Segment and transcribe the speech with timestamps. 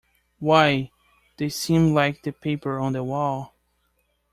[0.39, 0.89] Why,
[1.37, 3.53] they seemed like the paper on the wall.